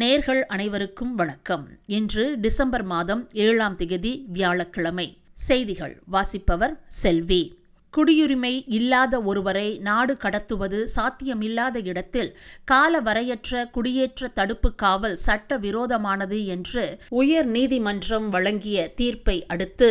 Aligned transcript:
நேர்கள் 0.00 0.40
அனைவருக்கும் 0.40 1.14
வணக்கம். 1.14 1.68
இன்று 1.86 2.40
டிசம்பர் 2.40 2.82
மாதம் 2.82 3.28
ஏழாம் 3.32 3.76
தேதி 3.76 4.24
வியாழக்கிழமை. 4.28 5.18
செய்திகள். 5.32 6.02
வாசிப்பவர் 6.06 6.84
செல்வி. 6.88 7.58
குடியுரிமை 7.96 8.64
இல்லாத 8.66 9.22
ஒருவரை 9.22 9.78
நாடு 9.78 10.14
கடத்துவது 10.14 10.86
சாத்தியமில்லாத 10.96 11.84
இடத்தில் 11.84 12.38
கால 12.64 13.00
வரையற்ற 13.00 13.70
குடியேற்ற 13.70 14.28
தடுப்பு 14.28 14.74
காவல் 14.74 15.16
சட்ட 15.16 15.58
விரோதமானது 15.58 16.44
என்று 16.44 16.98
உயர் 17.08 17.46
நீதிமன்றம் 17.46 18.28
வழங்கிய 18.28 18.92
தீர்ப்பை 18.94 19.46
அடுத்து 19.46 19.90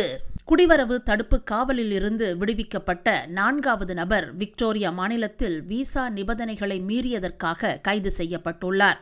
குடிவரவு 0.50 1.02
தடுப்பு 1.02 1.42
காவலில் 1.42 1.90
இருந்து 1.90 2.36
விடுவிக்கப்பட்ட 2.36 3.26
நான்காவது 3.26 3.94
நபர் 3.94 4.34
விக்டோரியா 4.34 4.90
மாநிலத்தில் 4.90 5.62
விசா 5.62 6.08
நிபந்தனைகளை 6.08 6.78
மீறியதற்காக 6.80 7.80
கைது 7.80 8.12
செய்யப்பட்டுள்ளார். 8.18 8.98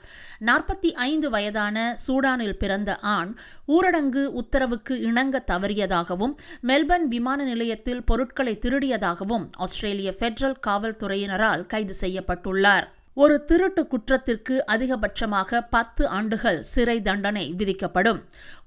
நாற்பத்தி 0.47 0.93
ஐந்து 0.93 1.31
வயதான 1.31 1.95
சூடானில் 2.07 2.59
பிறந்த 2.59 2.97
ஆண் 2.97 3.37
ஊரடங்கு 3.69 4.25
உத்தரவுக்கு 4.25 5.01
இணங்க 5.01 5.45
தவறியதாகவும் 5.47 6.35
மெல்பர்ன் 6.67 7.09
விமான 7.09 7.45
நிலையத்தில் 7.45 8.05
பொருட்களை 8.05 8.59
திருடியதாகவும் 8.63 9.49
ஆஸ்திரேலிய 9.57 10.15
பெடரல் 10.19 10.61
காவல்துறையினரால் 10.67 11.67
கைது 11.67 11.95
செய்யப்பட்டுள்ளார். 12.01 12.89
ஒரு 13.23 13.37
திருட்டு 13.45 13.83
குற்றத்திற்கு 13.87 14.57
அதிகபட்சமாக 14.73 15.61
பத்து 15.71 16.03
ஆண்டுகள் 16.09 16.59
சிறை 16.73 16.95
தண்டனை 17.03 17.43
விதிக்கப்படும். 17.57 18.21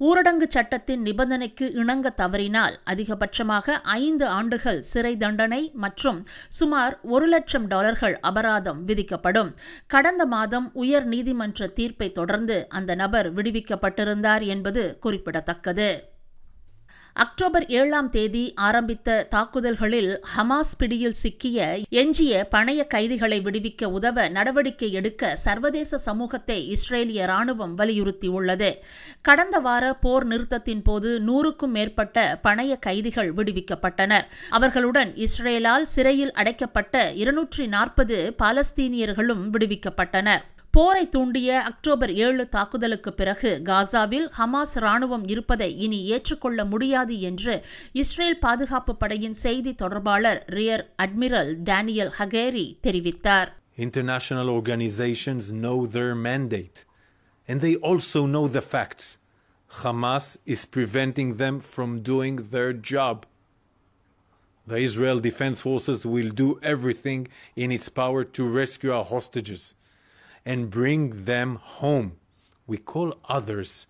ஊரடங்கு 0.08 0.48
சட்டத்தின் 0.48 1.06
நிபந்தனைக்கு 1.06 1.66
இணங்க 1.82 2.10
தவறினால் 2.10 2.76
அதிகபட்சமாக 2.94 3.78
ஐந்து 3.84 4.28
ஆண்டுகள் 4.28 4.82
சிறை 4.82 5.14
தண்டனை 5.18 5.62
மற்றும் 5.74 6.20
சுமார் 6.60 7.00
ஒரு 7.16 7.28
லட்சம் 7.28 7.68
டாலர்கள் 7.68 8.20
அபராதம் 8.20 8.86
விதிக்கப்படும். 8.86 9.52
கடந்த 9.88 10.26
மாதம் 10.26 10.70
உயர் 10.74 11.06
நீதிமன்ற 11.06 11.68
தீர்ப்பை 11.68 12.12
தொடர்ந்து 12.12 12.66
அந்த 12.70 12.96
நபர் 12.96 13.30
விடுவிக்கப்பட்டிருந்தார் 13.34 14.46
என்பது 14.56 14.98
குறிப்பிடத்தக்கது. 15.00 15.92
அக்டோபர் 17.16 17.66
ஏழாம் 17.66 18.10
தேதி 18.10 18.54
ஆரம்பித்த 18.54 19.28
தாக்குதல்களில் 19.30 20.22
ஹமாஸ் 20.36 20.72
பிடியில் 20.78 21.18
சிக்கிய 21.22 21.80
எஞ்சிய 21.90 22.48
பணைய 22.56 22.88
கைதிகளை 22.88 23.40
விடுவிக்க 23.40 23.84
உதவ 23.86 24.28
நடவடிக்கை 24.28 24.92
எடுக்க 24.92 25.36
சர்வதேச 25.36 25.98
சமூகத்தை 25.98 26.78
இஸ்ரேலிய 26.78 27.26
ராணுவம் 27.26 27.76
வலியுறுத்தியுள்ளது. 27.78 28.72
கடந்த 29.22 29.60
வார 29.60 29.94
போர் 29.94 30.28
நிறுத்தத்தின் 30.28 30.84
போது 30.84 31.20
நூறுக்கும் 31.20 31.76
மேற்பட்ட 31.78 32.40
பணைய 32.44 32.80
கைதிகள் 32.80 33.34
விடுவிக்கப்பட்டனர். 33.34 34.26
அவர்களுடன் 34.50 35.14
இஸ்ரேலால் 35.16 35.84
சிறையில் 35.84 36.32
அடைக்கப்பட்ட 36.32 37.12
இருநூற்றி 37.14 37.68
நாற்பது 37.68 38.36
பாலஸ்தீனியர்களும் 38.44 39.46
விடுவிக்கப்பட்டனர். 39.54 40.42
போரை 40.75 41.05
தூண்டிய 41.09 41.51
அக்டோபர் 41.69 42.11
ஏழு 42.25 42.45
தாக்குதலுக்கு 42.55 43.11
பிறகு 43.13 43.51
காசாவில் 43.69 44.27
ஹமாஸ் 44.39 44.75
ராணுவம் 44.85 45.25
இருப்பதை 45.33 45.69
இனி 45.85 46.01
ஏற்றுக்கொள்ள 46.07 46.65
முடியாது 46.65 47.15
என்று 47.29 47.55
இஸ்ரேல் 48.03 48.39
பாதுகாப்பு 48.39 48.95
படையின் 48.97 49.37
செய்தி 49.45 49.73
தொடர்பாளர் 49.75 50.41
ரியர் 50.57 50.85
அட்மிரல் 51.05 51.53
டேனியல் 51.71 52.13
ஹகேரி 52.19 52.67
தெரிவித்தார் 52.87 53.53
International 53.79 54.49
organizations 54.51 55.53
know 55.63 55.79
their 55.87 56.15
mandate, 56.29 56.79
and 57.49 57.61
they 57.61 57.75
also 57.89 58.21
know 58.27 58.45
the 58.49 58.63
facts. 58.65 59.07
Hamas 59.71 60.27
is 60.47 60.65
preventing 60.67 61.37
them 61.37 61.61
from 61.73 62.01
doing 62.03 62.37
their 62.55 62.73
job. 62.93 63.17
The 64.67 64.79
Israel 64.81 65.21
Defense 65.21 65.61
Forces 65.61 66.07
will 66.07 66.31
do 66.35 66.49
everything 66.65 67.23
in 67.57 67.71
its 67.71 67.89
power 68.01 68.23
to 68.37 68.45
rescue 68.53 68.93
our 68.93 69.05
hostages 69.07 69.65
and 70.46 70.70
bring 70.70 71.26
them 71.26 71.56
home. 71.56 72.18
We 72.68 72.78
call 72.78 73.18
others 73.28 73.88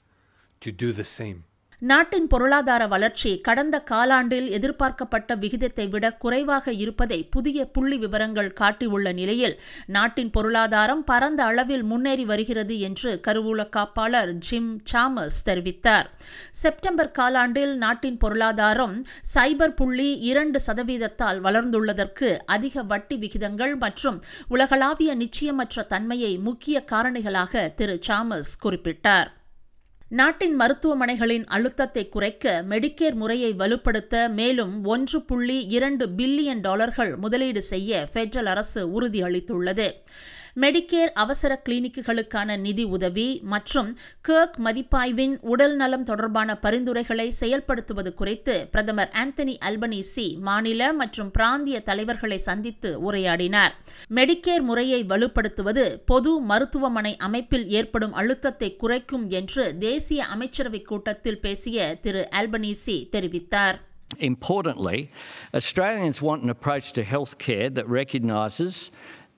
to 0.62 0.72
do 0.72 0.91
the 0.91 1.06
same. 1.06 1.45
நாட்டின் 1.81 2.28
பொருளாதார 2.28 2.88
வளர்ச்சி 2.88 3.30
கடந்த 3.42 3.75
காலாண்டில் 3.92 4.50
எதிர்பார்க்கப்பட்ட 4.50 5.36
விகிதத்தை 5.36 5.86
விட 5.90 6.14
குறைவாக 6.14 6.74
இருப்பதை 6.74 7.18
புதிய 7.24 7.66
புள்ளி 7.66 7.97
விவரங்கள் 7.97 8.53
காட்டியுள்ள 8.53 9.12
நிலையில் 9.12 9.56
நாட்டின் 9.86 10.30
பொருளாதாரம் 10.30 11.03
பரந்த 11.03 11.44
அளவில் 11.44 11.84
முன்னேறி 11.84 12.25
வருகிறது 12.25 12.80
என்று 12.80 13.19
கருவூல 13.28 13.66
காப்பாளர் 13.78 14.31
ஜிம் 14.31 14.81
சாமஸ் 14.94 15.42
தெரிவித்தார். 15.46 16.08
செப்டம்பர் 16.52 17.12
காலாண்டில் 17.12 17.75
நாட்டின் 17.75 18.18
பொருளாதாரம் 18.18 18.96
சைபர் 19.34 19.75
புள்ளி 19.75 20.18
இரண்டு 20.19 20.62
சதவீதத்தால் 20.68 21.42
வளர்ந்துள்ளதற்கு 21.42 22.38
அதிக 22.46 22.84
வட்டி 22.84 23.18
விகிதங்கள் 23.18 23.75
மற்றும் 23.75 24.24
உலகளாவிய 24.48 25.16
நிச்சயமற்ற 25.16 25.88
தன்மையை 25.88 26.38
முக்கிய 26.38 26.84
காரணிகளாக 26.92 27.74
திரு 27.75 28.00
சாமஸ் 28.08 28.58
குறிப்பிட்டார். 28.63 29.30
நாட்டின் 30.11 30.55
மருத்துவமனைகளின் 30.59 31.44
அழுத்தத்தை 31.45 32.09
குறைக்க 32.09 32.63
மெடிக்கேர் 32.69 33.13
முறையை 33.13 33.51
வலுப்படுத்த 33.53 34.16
மேலும் 34.29 34.73
ஒன்று 34.83 35.19
புள்ளி 35.22 35.66
இரண்டு 35.67 36.05
பில்லியன் 36.17 36.59
டாலர்கள் 36.59 37.11
முதலீடு 37.17 37.61
செய்ய 37.61 38.07
பெடரல் 38.13 38.45
அரசு 38.45 38.81
உறுதியளித்துள்ளது. 38.95 39.88
மெடிக்கேர் 40.56 41.12
அவசர 41.13 41.62
கிளினிக்குகளுக்கான 41.69 42.59
நிதி 42.59 42.84
உதவி 42.84 43.39
மற்றும் 43.44 43.97
கேர்க் 44.22 44.59
மதிப்பாய்வின் 44.63 45.38
உடல் 45.41 45.75
நலம் 45.75 46.03
தொடர்பான 46.03 46.57
பரிந்துரைகளை 46.62 47.31
செயல்படுத்துவது 47.39 48.13
குறித்து 48.13 48.67
பிரதமர் 48.72 49.12
ஆந்தனி 49.23 49.57
அல்பனீசி 49.66 50.39
மாநில 50.39 50.94
மற்றும் 50.94 51.31
பிராந்திய 51.31 51.79
தலைவர்களை 51.79 52.38
சந்தித்து 52.38 53.12
உரையாடினார். 53.12 53.72
மெடிக்கேர் 54.09 54.62
முறையை 54.62 55.03
வலுப்படுத்துவது 55.03 56.01
பொது 56.06 56.39
மருத்துவமனை 56.39 57.18
அமைப்பில் 57.18 57.69
ஏற்படும் 57.69 58.13
அழுத்தத்தை 58.13 58.75
குறைக்கும் 58.75 59.28
என்று 59.28 59.78
தேசிய 59.78 60.25
அமைச்சரவைக் 60.35 60.85
கூட்டத்தில் 60.85 61.39
பேசிய 61.39 61.97
திரு 62.01 62.28
அல்பனீசி 62.31 63.07
தெரிவித்தார். 63.12 63.75
Importantly, 64.19 65.09
Australians 65.53 66.13
want 66.22 66.44
an 66.44 66.53
approach 66.53 66.91
to 66.91 67.03
healthcare 67.03 67.69
that 67.69 67.85
recognises 67.89 68.72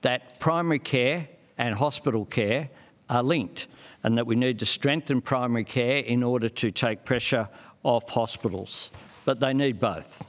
that 0.04 0.38
primary 0.38 0.78
care 0.78 1.26
and 1.56 1.74
hospital 1.74 2.26
care 2.26 2.68
are 3.08 3.22
linked 3.22 3.66
and 4.02 4.18
that 4.18 4.26
we 4.26 4.36
need 4.36 4.58
to 4.58 4.66
strengthen 4.66 5.22
primary 5.22 5.64
care 5.64 5.98
in 5.98 6.22
order 6.22 6.48
to 6.50 6.70
take 6.70 7.04
pressure 7.06 7.48
off 7.82 8.10
hospitals. 8.10 8.90
But 9.24 9.40
they 9.40 9.54
need 9.54 9.80
both. 9.80 10.22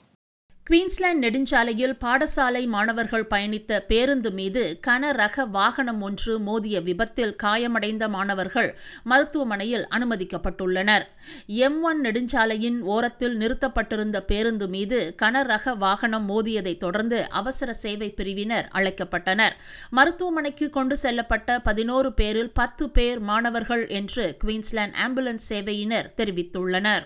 Queensland 0.69 1.23
நெடுஞ்சாலையில் 1.23 1.93
பாடசாலை 2.03 2.67
மாணவர்கள் 2.67 3.25
பயணித்த 3.29 3.79
பேருந்து 3.79 4.31
மீது 4.31 4.79
கன 4.87 5.11
ரக 5.11 5.45
வாகனம் 5.45 6.01
ஒன்று 6.01 6.39
மோதிய 6.39 6.81
விபத்தில் 6.81 7.35
காயமடைந்த 7.43 8.07
மாணவர்கள் 8.07 8.79
மருத்துவமனையில் 9.03 9.85
அனுமதிக்கப்பட்டுள்ளனர். 9.97 11.05
எம் 11.45 11.81
ஒன் 11.81 12.01
நெடுஞ்சாலையின் 12.01 12.79
ஓரத்தில் 12.81 13.37
நிறுத்தப்பட்டிருந்த 13.37 14.19
பேருந்து 14.19 14.67
மீது 14.67 15.15
கன 15.21 15.43
ரக 15.43 15.75
வாகனம் 15.75 16.27
மோதியதைத் 16.29 16.83
தொடர்ந்து 16.85 17.29
அவசர 17.29 17.73
சேவை 17.73 18.09
பிரிவினர் 18.09 18.69
அழைக்கப்பட்டனர். 18.73 19.55
மருத்துவமனைக்கு 19.89 20.69
கொண்டு 20.69 20.97
செல்லப்பட்ட 21.03 21.59
பதினோரு 21.63 22.13
பேரில் 22.13 22.51
பத்து 22.51 22.89
பேர் 22.89 23.19
மாணவர்கள் 23.19 23.87
என்று 23.87 24.37
குவீன்ஸ்லாந்து 24.43 24.99
ஆம்புலன்ஸ் 25.07 25.47
சேவையினர் 25.49 26.09
தெரிவித்துள்ளனர். 26.17 27.05